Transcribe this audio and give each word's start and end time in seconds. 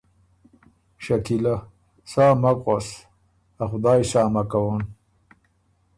شکیله: 1.03 1.55
سا 2.11 2.25
مک 2.41 2.57
غؤس۔ 2.65 2.87
ا 3.61 3.63
خدایٛ 3.69 4.01
سا 4.11 4.21
مک 4.33 4.45
کوون۔ 4.51 4.81